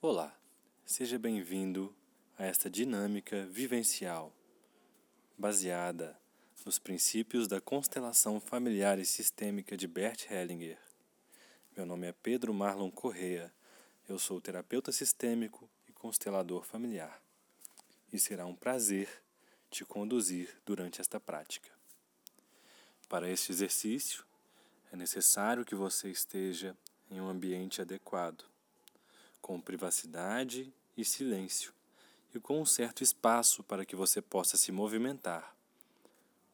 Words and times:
Olá, 0.00 0.32
seja 0.86 1.18
bem-vindo 1.18 1.92
a 2.38 2.44
esta 2.44 2.70
dinâmica 2.70 3.44
vivencial 3.46 4.32
baseada 5.36 6.16
nos 6.64 6.78
princípios 6.78 7.48
da 7.48 7.60
constelação 7.60 8.38
familiar 8.38 9.00
e 9.00 9.04
sistêmica 9.04 9.76
de 9.76 9.88
Bert 9.88 10.30
Hellinger. 10.30 10.78
Meu 11.76 11.84
nome 11.84 12.06
é 12.06 12.12
Pedro 12.12 12.54
Marlon 12.54 12.92
Correa, 12.92 13.52
eu 14.08 14.20
sou 14.20 14.40
terapeuta 14.40 14.92
sistêmico 14.92 15.68
e 15.88 15.92
constelador 15.92 16.62
familiar, 16.62 17.20
e 18.12 18.20
será 18.20 18.46
um 18.46 18.54
prazer 18.54 19.08
te 19.68 19.84
conduzir 19.84 20.56
durante 20.64 21.00
esta 21.00 21.18
prática. 21.18 21.70
Para 23.08 23.28
este 23.28 23.50
exercício, 23.50 24.24
é 24.92 24.96
necessário 24.96 25.64
que 25.64 25.74
você 25.74 26.08
esteja 26.08 26.76
em 27.10 27.20
um 27.20 27.26
ambiente 27.26 27.82
adequado 27.82 28.44
com 29.40 29.60
privacidade 29.60 30.72
e 30.96 31.04
silêncio, 31.04 31.72
e 32.34 32.40
com 32.40 32.60
um 32.60 32.66
certo 32.66 33.02
espaço 33.02 33.62
para 33.62 33.84
que 33.84 33.96
você 33.96 34.20
possa 34.20 34.56
se 34.56 34.70
movimentar, 34.70 35.56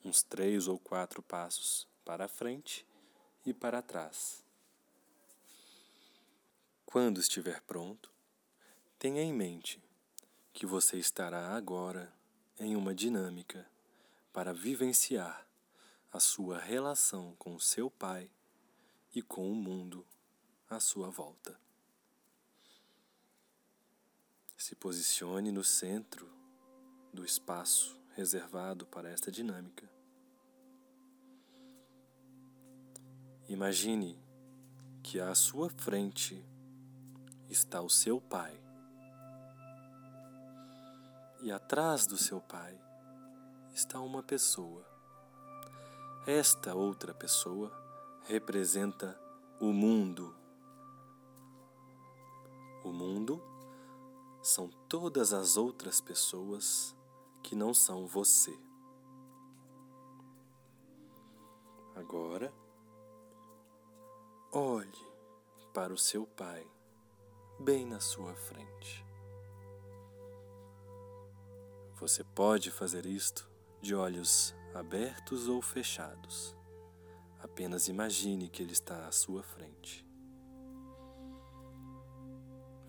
uns 0.05 0.23
três 0.23 0.69
ou 0.69 0.79
quatro 0.79 1.23
passos 1.23 1.89
para 2.05 2.29
frente 2.29 2.87
e 3.45 3.53
para 3.53 3.83
trás. 3.83 4.45
Quando 6.85 7.21
estiver 7.21 7.61
pronto, 7.63 8.11
tenha 8.99 9.23
em 9.23 9.33
mente 9.33 9.83
que 10.53 10.65
você 10.65 10.97
estará 10.97 11.49
agora 11.49 12.13
em 12.59 12.77
uma 12.77 12.95
dinâmica 12.95 13.69
para 14.33 14.53
vivenciar 14.53 15.45
a 16.13 16.21
sua 16.21 16.59
relação 16.59 17.35
com 17.37 17.59
seu 17.59 17.91
pai 17.91 18.31
e 19.13 19.21
com 19.21 19.51
o 19.51 19.55
mundo 19.55 20.07
à 20.71 20.79
sua 20.79 21.11
volta. 21.11 21.59
Se 24.65 24.75
posicione 24.75 25.53
no 25.53 25.63
centro 25.63 26.27
do 27.13 27.23
espaço 27.23 28.01
reservado 28.17 28.87
para 28.87 29.11
esta 29.11 29.31
dinâmica. 29.31 29.87
Imagine 33.47 34.19
que 35.03 35.21
à 35.21 35.35
sua 35.35 35.69
frente 35.69 36.43
está 37.47 37.83
o 37.83 37.91
seu 37.91 38.23
pai. 38.23 38.59
E 41.43 41.53
atrás 41.53 42.07
do 42.07 42.17
seu 42.17 42.41
pai 42.41 42.81
está 43.75 44.01
uma 44.01 44.23
pessoa. 44.23 44.83
Esta 46.27 46.75
outra 46.75 47.13
pessoa 47.13 47.71
representa 48.23 49.15
o 49.61 49.75
mundo. 49.75 50.35
O 52.83 52.91
mundo 52.91 53.53
são 54.45 54.69
todas 54.91 55.33
as 55.33 55.57
outras 55.57 56.03
pessoas 56.03 56.95
que 57.43 57.57
não 57.57 57.73
são 57.73 58.07
você. 58.07 58.55
Agora, 61.95 62.53
olhe 64.53 65.09
para 65.73 65.95
o 65.95 65.97
seu 65.97 66.27
Pai, 66.27 66.71
bem 67.59 67.87
na 67.87 68.01
sua 68.01 68.35
frente. 68.35 69.03
Você 71.95 72.23
pode 72.23 72.71
fazer 72.71 73.07
isto 73.07 73.51
de 73.81 73.95
olhos 73.95 74.55
abertos 74.75 75.49
ou 75.49 75.63
fechados. 75.63 76.55
Apenas 77.39 77.89
imagine 77.89 78.51
que 78.51 78.63
ele 78.63 78.73
está 78.73 79.07
à 79.07 79.11
sua 79.11 79.43
frente. 79.43 80.07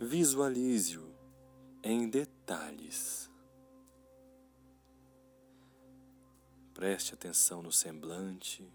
Visualize-o 0.02 1.15
em 1.86 2.10
detalhes. 2.10 3.30
Preste 6.74 7.14
atenção 7.14 7.62
no 7.62 7.72
semblante, 7.72 8.68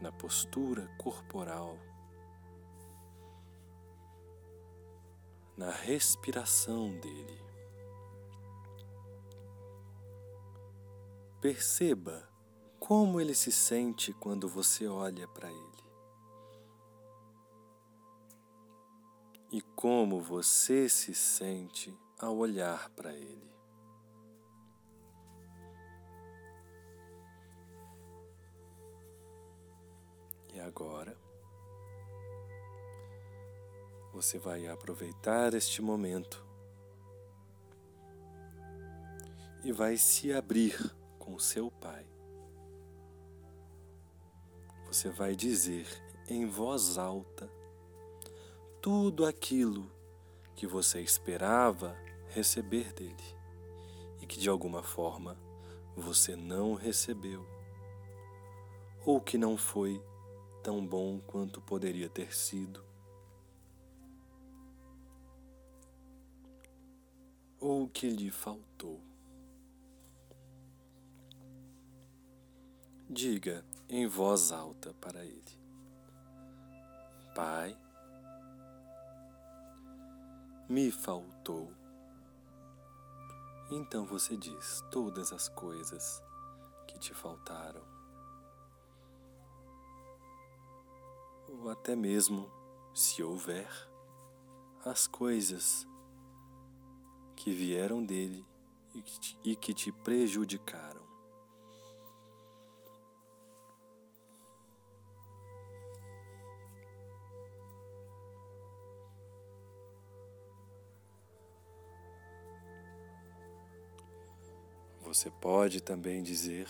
na 0.00 0.12
postura 0.12 0.86
corporal, 0.96 1.76
na 5.56 5.72
respiração 5.72 6.96
dele. 7.00 7.44
Perceba 11.40 12.30
como 12.78 13.20
ele 13.20 13.34
se 13.34 13.50
sente 13.50 14.12
quando 14.12 14.48
você 14.48 14.86
olha 14.86 15.26
para 15.26 15.50
ele. 15.50 15.85
E 19.56 19.62
como 19.74 20.20
você 20.20 20.86
se 20.86 21.14
sente 21.14 21.98
ao 22.18 22.36
olhar 22.36 22.90
para 22.90 23.10
ele. 23.14 23.50
E 30.52 30.60
agora, 30.60 31.16
você 34.12 34.38
vai 34.38 34.66
aproveitar 34.66 35.54
este 35.54 35.80
momento 35.80 36.44
e 39.64 39.72
vai 39.72 39.96
se 39.96 40.34
abrir 40.34 40.94
com 41.18 41.38
seu 41.38 41.70
pai. 41.70 42.06
Você 44.86 45.08
vai 45.08 45.34
dizer 45.34 45.86
em 46.28 46.44
voz 46.44 46.98
alta 46.98 47.55
tudo 48.86 49.26
aquilo 49.26 49.90
que 50.54 50.64
você 50.64 51.00
esperava 51.00 51.98
receber 52.28 52.92
dele 52.92 53.36
e 54.22 54.26
que 54.28 54.38
de 54.38 54.48
alguma 54.48 54.80
forma 54.80 55.36
você 55.96 56.36
não 56.36 56.74
recebeu, 56.74 57.44
ou 59.04 59.20
que 59.20 59.36
não 59.36 59.56
foi 59.56 60.00
tão 60.62 60.86
bom 60.86 61.18
quanto 61.18 61.60
poderia 61.60 62.08
ter 62.08 62.32
sido, 62.32 62.80
ou 67.58 67.88
que 67.88 68.08
lhe 68.08 68.30
faltou. 68.30 69.02
Diga 73.10 73.64
em 73.88 74.06
voz 74.06 74.52
alta 74.52 74.94
para 75.00 75.24
ele: 75.24 75.42
Pai, 77.34 77.76
me 80.68 80.90
faltou. 80.90 81.72
Então 83.70 84.04
você 84.04 84.36
diz 84.36 84.82
todas 84.90 85.32
as 85.32 85.48
coisas 85.48 86.22
que 86.86 86.98
te 86.98 87.14
faltaram. 87.14 87.82
Ou 91.48 91.70
até 91.70 91.94
mesmo, 91.94 92.50
se 92.94 93.22
houver, 93.22 93.68
as 94.84 95.06
coisas 95.06 95.86
que 97.36 97.52
vieram 97.52 98.04
dele 98.04 98.44
e 99.44 99.54
que 99.54 99.74
te 99.74 99.92
prejudicaram. 99.92 101.05
Você 115.16 115.30
pode 115.30 115.80
também 115.80 116.22
dizer 116.22 116.68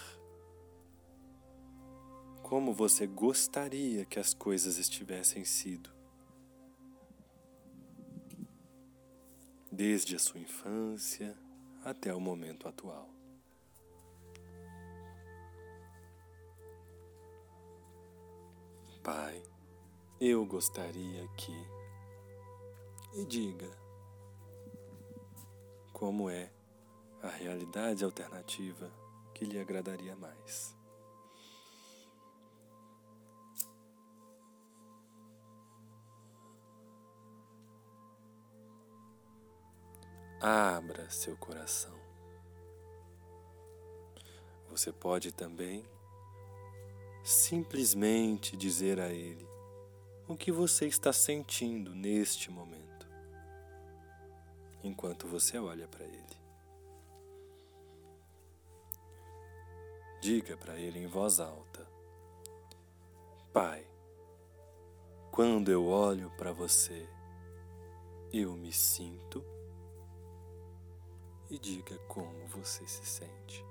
como 2.45 2.73
você 2.73 3.05
gostaria 3.05 4.05
que 4.05 4.21
as 4.21 4.33
coisas 4.33 4.79
estivessem 4.79 5.45
sido. 5.45 5.91
Desde 9.73 10.15
a 10.15 10.21
sua 10.21 10.39
infância 10.39 11.37
até 11.85 12.15
o 12.15 12.21
momento 12.21 12.69
atual. 12.69 13.11
Pai, 19.03 19.43
eu 20.21 20.47
gostaria 20.47 21.27
que. 21.37 21.53
E 23.13 23.25
diga 23.25 23.77
como 25.93 26.31
é 26.31 26.56
a 27.27 27.31
realidade 27.31 28.05
alternativa 28.05 28.91
que 29.35 29.45
lhe 29.45 29.59
agradaria 29.59 30.17
mais. 30.17 30.75
Abra 40.41 41.11
seu 41.11 41.37
coração. 41.37 41.99
Você 44.69 44.93
pode 44.93 45.33
também 45.33 45.85
simplesmente 47.25 48.57
dizer 48.57 49.01
a 49.01 49.09
Ele 49.09 49.49
o 50.29 50.37
que 50.37 50.53
você 50.53 50.87
está 50.87 51.13
sentindo 51.13 51.95
neste 51.95 52.51
momento. 52.51 52.87
enquanto 54.87 55.27
você 55.27 55.59
olha 55.59 55.89
para 55.89 56.05
ele. 56.05 56.46
Diga 60.27 60.57
para 60.57 60.75
ele 60.77 60.99
em 60.99 61.07
voz 61.07 61.39
alta: 61.39 61.89
Pai, 63.53 63.87
quando 65.31 65.71
eu 65.71 65.87
olho 65.87 66.33
para 66.37 66.53
você, 66.53 67.09
eu 68.33 68.55
me 68.55 68.73
sinto 68.73 69.45
e 71.49 71.57
diga 71.57 71.97
como 72.09 72.45
você 72.49 72.85
se 72.89 73.07
sente. 73.07 73.65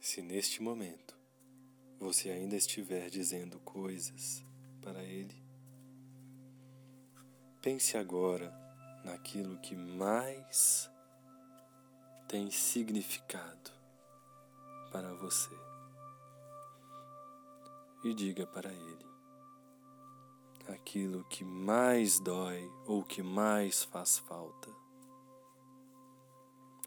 Se 0.00 0.22
neste 0.22 0.62
momento 0.62 1.14
você 1.98 2.30
ainda 2.30 2.56
estiver 2.56 3.10
dizendo 3.10 3.60
coisas 3.60 4.42
para 4.80 5.02
Ele, 5.02 5.44
pense 7.60 7.98
agora 7.98 8.50
naquilo 9.04 9.60
que 9.60 9.76
mais 9.76 10.90
tem 12.26 12.50
significado 12.50 13.70
para 14.90 15.12
você. 15.12 15.54
E 18.02 18.14
diga 18.14 18.46
para 18.46 18.72
Ele 18.72 19.06
aquilo 20.66 21.24
que 21.24 21.44
mais 21.44 22.18
dói 22.18 22.66
ou 22.86 23.04
que 23.04 23.22
mais 23.22 23.84
faz 23.84 24.16
falta, 24.16 24.70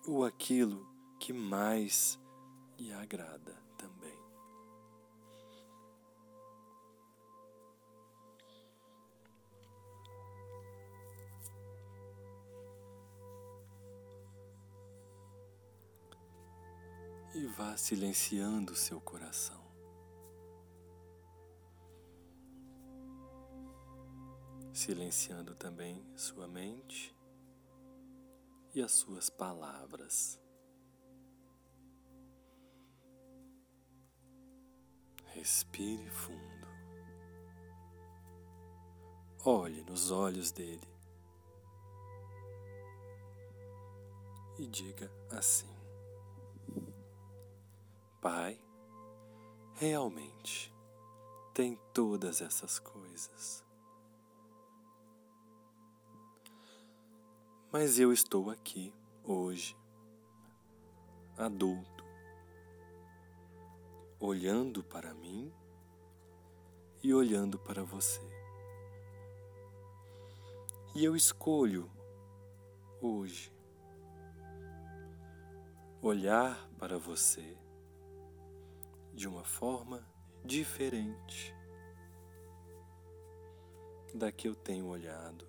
ou 0.07 0.25
aquilo 0.25 0.88
que 1.19 1.31
mais 1.31 2.19
e 2.78 2.92
agrada 2.92 3.54
também. 3.78 4.18
E 17.36 17.48
vá 17.48 17.75
silenciando 17.75 18.75
seu 18.75 19.02
coração. 19.02 19.64
Silenciando 24.72 25.56
também 25.56 26.06
sua 26.16 26.48
mente 26.48 27.16
e 28.75 28.81
as 28.81 28.92
suas 28.92 29.30
palavras. 29.30 30.40
Respire 35.34 36.08
fundo. 36.10 36.68
Olhe 39.44 39.84
nos 39.84 40.12
olhos 40.12 40.52
dele 40.52 40.88
e 44.60 44.68
diga 44.68 45.12
assim: 45.32 45.76
Pai, 48.22 48.62
realmente 49.74 50.74
tem 51.54 51.80
todas 51.94 52.40
essas 52.40 52.78
coisas. 52.78 53.66
Mas 57.72 57.98
eu 57.98 58.14
estou 58.14 58.52
aqui 58.52 58.94
hoje, 59.24 59.76
adulto 61.36 61.93
olhando 64.25 64.81
para 64.81 65.14
mim 65.14 65.54
e 67.04 67.14
olhando 67.14 67.60
para 67.60 67.84
você. 67.84 68.22
E 70.96 71.04
eu 71.04 71.14
escolho 71.14 71.92
hoje 73.02 73.52
olhar 76.02 76.70
para 76.80 76.98
você 76.98 77.58
de 79.14 79.28
uma 79.28 79.44
forma 79.44 80.08
diferente 80.46 81.54
da 84.16 84.31
que 84.31 84.48
eu 84.48 84.56
tenho 84.56 84.88
olhado 84.88 85.46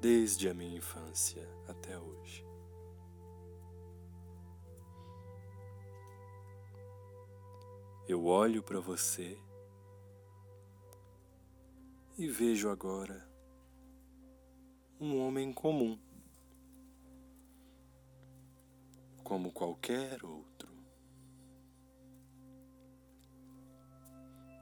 desde 0.00 0.48
a 0.48 0.54
minha 0.54 0.78
infância 0.78 1.48
até 1.68 1.96
hoje. 1.96 2.47
Eu 8.08 8.24
olho 8.24 8.62
para 8.62 8.80
você 8.80 9.38
e 12.16 12.26
vejo 12.26 12.70
agora 12.70 13.28
um 14.98 15.20
homem 15.20 15.52
comum, 15.52 16.00
como 19.22 19.52
qualquer 19.52 20.24
outro, 20.24 20.70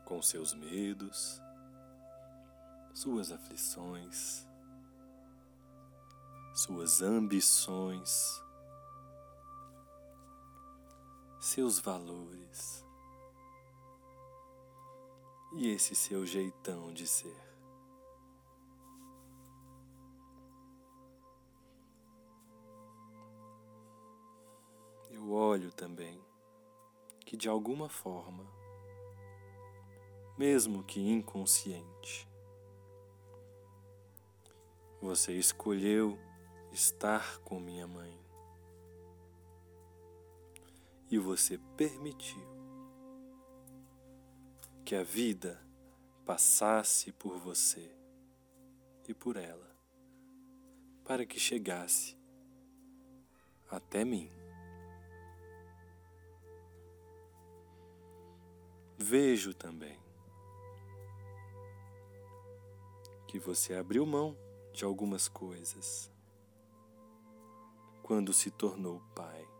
com 0.04 0.20
seus 0.20 0.52
medos, 0.52 1.40
suas 2.92 3.30
aflições, 3.30 4.44
suas 6.52 7.00
ambições, 7.00 8.42
seus 11.38 11.78
valores 11.78 12.85
e 15.56 15.70
esse 15.70 15.94
seu 15.96 16.26
jeitão 16.26 16.92
de 16.92 17.06
ser. 17.06 17.34
Eu 25.10 25.32
olho 25.32 25.72
também 25.72 26.22
que 27.20 27.38
de 27.38 27.48
alguma 27.48 27.88
forma, 27.88 28.44
mesmo 30.36 30.84
que 30.84 31.00
inconsciente, 31.00 32.28
você 35.00 35.32
escolheu 35.32 36.18
estar 36.70 37.38
com 37.38 37.58
minha 37.58 37.86
mãe 37.86 38.20
e 41.10 41.18
você 41.18 41.56
permitiu 41.78 42.55
que 44.86 44.94
a 44.94 45.02
vida 45.02 45.60
passasse 46.24 47.10
por 47.10 47.36
você 47.38 47.90
e 49.08 49.12
por 49.12 49.36
ela, 49.36 49.76
para 51.04 51.26
que 51.26 51.40
chegasse 51.40 52.16
até 53.68 54.04
mim. 54.04 54.30
Vejo 58.96 59.52
também 59.52 59.98
que 63.26 63.40
você 63.40 63.74
abriu 63.74 64.06
mão 64.06 64.38
de 64.72 64.84
algumas 64.84 65.26
coisas 65.26 66.12
quando 68.04 68.32
se 68.32 68.52
tornou 68.52 69.02
pai. 69.16 69.55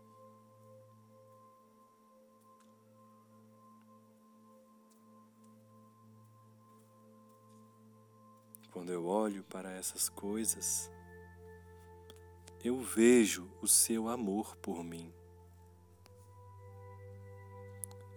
Quando 8.87 8.93
eu 8.93 9.05
olho 9.05 9.43
para 9.43 9.73
essas 9.73 10.07
coisas, 10.07 10.89
eu 12.63 12.79
vejo 12.79 13.51
o 13.61 13.67
seu 13.67 14.07
amor 14.07 14.55
por 14.61 14.81
mim. 14.81 15.13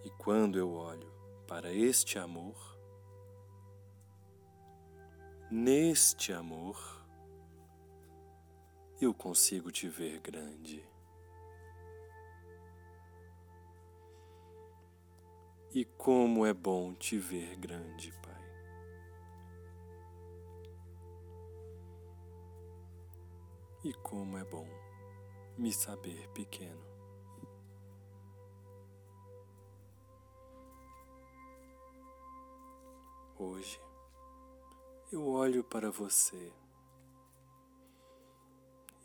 E 0.04 0.10
quando 0.10 0.60
eu 0.60 0.70
olho 0.70 1.12
para 1.48 1.72
este 1.72 2.20
amor, 2.20 2.54
neste 5.50 6.32
amor, 6.32 7.04
eu 9.00 9.12
consigo 9.12 9.72
te 9.72 9.88
ver 9.88 10.20
grande. 10.20 10.88
E 15.74 15.84
como 15.84 16.46
é 16.46 16.54
bom 16.54 16.94
te 16.94 17.18
ver 17.18 17.56
grande, 17.56 18.12
Pai. 18.22 18.29
E 23.82 23.94
como 23.94 24.36
é 24.36 24.44
bom 24.44 24.68
me 25.56 25.72
saber 25.72 26.28
pequeno. 26.34 26.84
Hoje 33.38 33.80
eu 35.10 35.26
olho 35.26 35.64
para 35.64 35.90
você 35.90 36.52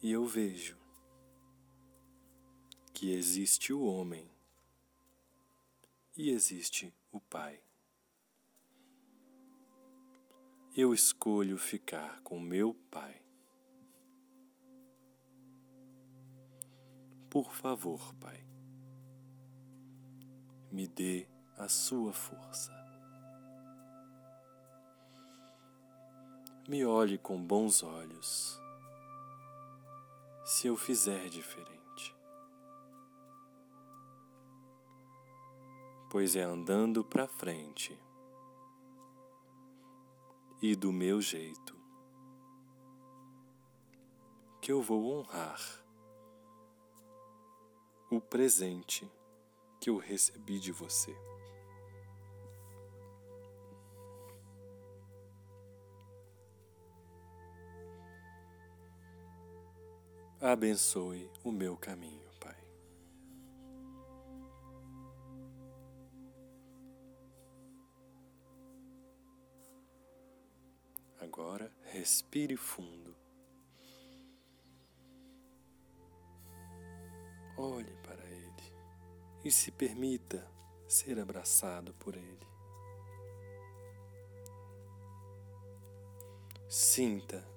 e 0.04 0.12
eu 0.12 0.26
vejo 0.26 0.78
que 2.94 3.14
existe 3.14 3.72
o 3.72 3.86
homem 3.86 4.30
e 6.18 6.32
existe 6.32 6.94
o 7.14 7.22
Pai. 7.22 7.62
Eu 10.76 10.94
escolho 10.94 11.58
ficar 11.58 12.22
com 12.24 12.38
meu 12.38 12.74
Pai. 12.92 13.25
Por 17.36 17.52
favor, 17.52 18.14
Pai, 18.14 18.42
me 20.72 20.88
dê 20.88 21.28
a 21.58 21.68
sua 21.68 22.14
força. 22.14 22.72
Me 26.66 26.86
olhe 26.86 27.18
com 27.18 27.46
bons 27.46 27.84
olhos 27.84 28.58
se 30.46 30.68
eu 30.68 30.78
fizer 30.78 31.28
diferente. 31.28 32.16
Pois 36.10 36.38
é 36.38 36.44
andando 36.44 37.04
para 37.04 37.28
frente 37.28 38.02
e 40.62 40.74
do 40.74 40.94
meu 40.94 41.20
jeito 41.20 41.76
que 44.62 44.72
eu 44.72 44.82
vou 44.82 45.20
honrar 45.20 45.85
o 48.10 48.22
presente 48.22 49.10
que 49.80 49.90
eu 49.90 49.98
recebi 49.98 50.60
de 50.60 50.72
você. 50.72 51.16
Abençoe 60.40 61.28
o 61.44 61.52
meu 61.52 61.76
caminho, 61.76 62.30
Pai. 62.40 62.56
Agora 71.20 71.72
respire 71.86 72.56
fundo. 72.56 73.15
E 79.46 79.52
se 79.52 79.72
permita 79.72 80.52
ser 80.88 81.20
abraçado 81.20 81.94
por 81.94 82.16
Ele. 82.16 82.48
Sinta 86.68 87.48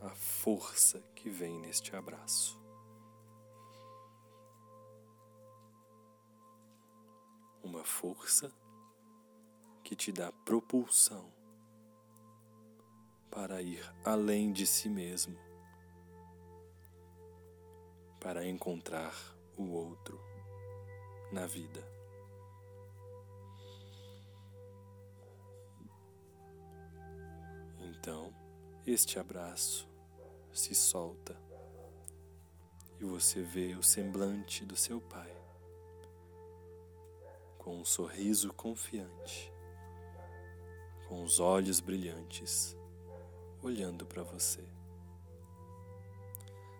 a 0.00 0.14
força 0.14 1.00
que 1.16 1.28
vem 1.28 1.58
neste 1.58 1.96
abraço. 1.96 2.56
Uma 7.60 7.82
força 7.82 8.54
que 9.82 9.96
te 9.96 10.12
dá 10.12 10.30
propulsão 10.30 11.32
para 13.28 13.60
ir 13.60 13.84
além 14.04 14.52
de 14.52 14.64
si 14.64 14.88
mesmo, 14.88 15.36
para 18.20 18.46
encontrar 18.46 19.12
o 19.56 19.72
outro 19.72 20.25
na 21.32 21.46
vida. 21.46 21.82
Então, 27.80 28.32
este 28.86 29.18
abraço 29.18 29.88
se 30.52 30.74
solta 30.74 31.36
e 33.00 33.04
você 33.04 33.42
vê 33.42 33.74
o 33.74 33.82
semblante 33.82 34.64
do 34.64 34.76
seu 34.76 35.00
pai 35.00 35.36
com 37.66 37.80
um 37.80 37.84
sorriso 37.84 38.52
confiante, 38.52 39.52
com 41.08 41.24
os 41.24 41.40
olhos 41.40 41.80
brilhantes, 41.80 42.76
olhando 43.60 44.06
para 44.06 44.22
você. 44.22 44.64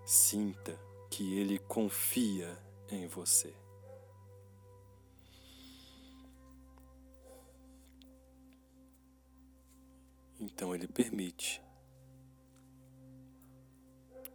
Sinta 0.05 0.79
que 1.11 1.37
ele 1.37 1.59
confia 1.59 2.57
em 2.89 3.09
você. 3.09 3.53
Então 10.47 10.73
ele 10.73 10.87
permite 10.87 11.61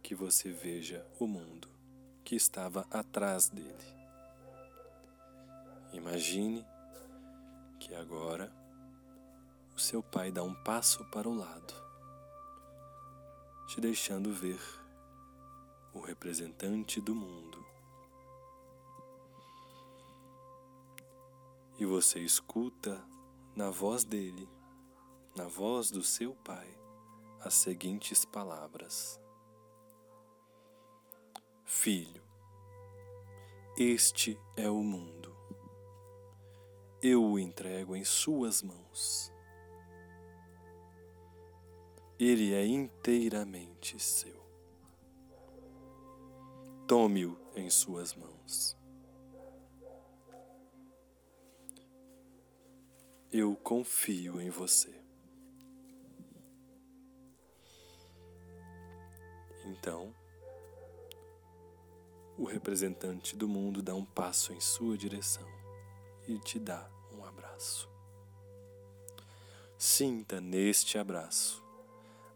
que 0.02 0.14
você 0.14 0.52
veja 0.52 1.06
o 1.18 1.26
mundo 1.26 1.66
que 2.22 2.36
estava 2.36 2.86
atrás 2.90 3.48
dele. 3.48 3.96
Imagine 5.90 6.66
que 7.80 7.94
agora 7.94 8.52
o 9.74 9.80
seu 9.80 10.02
pai 10.02 10.30
dá 10.30 10.42
um 10.42 10.54
passo 10.62 11.02
para 11.06 11.26
o 11.26 11.34
lado, 11.34 11.72
te 13.68 13.80
deixando 13.80 14.34
ver 14.34 14.60
o 15.94 16.00
representante 16.00 17.00
do 17.00 17.14
mundo. 17.14 17.64
E 21.78 21.86
você 21.86 22.20
escuta 22.20 23.02
na 23.56 23.70
voz 23.70 24.04
dele, 24.04 24.46
na 25.34 25.48
voz 25.48 25.90
do 25.90 26.02
seu 26.02 26.34
pai, 26.36 26.68
as 27.40 27.54
seguintes 27.54 28.24
palavras. 28.24 29.20
Filho, 31.64 32.22
este 33.76 34.38
é 34.56 34.68
o 34.68 34.82
mundo. 34.82 35.34
Eu 37.00 37.24
o 37.24 37.38
entrego 37.38 37.96
em 37.96 38.04
Suas 38.04 38.62
mãos. 38.62 39.32
Ele 42.18 42.52
é 42.52 42.64
inteiramente 42.66 43.98
seu. 43.98 44.40
Tome-o 46.86 47.36
em 47.56 47.70
Suas 47.70 48.14
mãos. 48.14 48.76
Eu 53.32 53.56
confio 53.56 54.40
em 54.40 54.50
você. 54.50 55.01
Então, 59.72 60.14
o 62.36 62.44
representante 62.44 63.34
do 63.34 63.48
mundo 63.48 63.82
dá 63.82 63.94
um 63.94 64.04
passo 64.04 64.52
em 64.52 64.60
sua 64.60 64.98
direção 64.98 65.48
e 66.28 66.38
te 66.38 66.58
dá 66.58 66.90
um 67.10 67.24
abraço. 67.24 67.88
Sinta 69.78 70.40
neste 70.42 70.98
abraço 70.98 71.64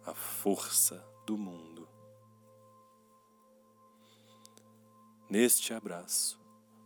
a 0.06 0.14
força 0.14 1.06
do 1.26 1.36
mundo. 1.36 1.86
Neste 5.28 5.74
abraço, 5.74 6.40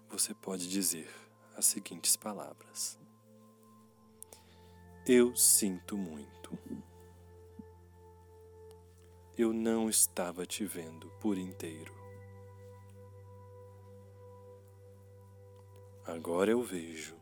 você 0.08 0.34
pode 0.34 0.68
dizer 0.68 1.14
as 1.56 1.66
seguintes 1.66 2.16
palavras: 2.16 2.98
Eu 5.06 5.36
sinto 5.36 5.96
muito. 5.96 6.58
Eu 9.42 9.54
não 9.54 9.88
estava 9.88 10.44
te 10.44 10.66
vendo 10.66 11.08
por 11.18 11.38
inteiro. 11.38 11.94
Agora 16.04 16.50
eu 16.50 16.62
vejo 16.62 17.16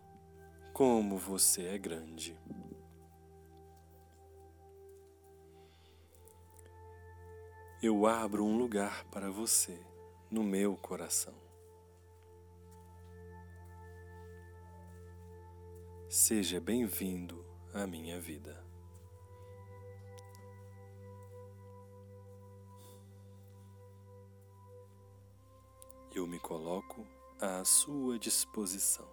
como 0.73 1.17
você 1.17 1.67
é 1.67 1.79
grande. 1.79 2.37
Eu 7.81 8.05
abro 8.05 8.45
um 8.45 8.59
lugar 8.59 9.05
para 9.13 9.31
você 9.31 9.81
no 10.29 10.43
meu 10.43 10.77
coração. 10.77 11.41
Seja 16.09 16.61
bem-vindo 16.61 17.47
à 17.73 17.87
minha 17.87 18.21
vida. 18.21 18.68
eu 26.19 26.27
me 26.27 26.41
coloco 26.41 27.07
à 27.41 27.65
sua 27.65 28.19
disposição 28.19 29.09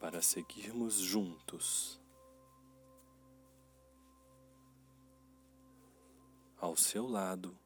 para 0.00 0.20
seguirmos 0.20 0.94
juntos 0.94 2.00
ao 6.58 6.76
seu 6.76 7.06
lado. 7.06 7.56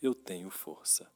Eu 0.00 0.12
tenho 0.12 0.50
força. 0.50 1.08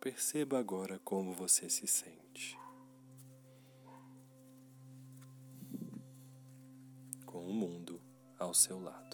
Perceba 0.00 0.58
agora 0.58 0.98
como 1.00 1.34
você 1.34 1.68
se 1.68 1.86
sente. 1.86 2.58
Com 7.26 7.46
o 7.46 7.52
mundo 7.52 8.00
ao 8.38 8.54
seu 8.54 8.80
lado. 8.80 9.11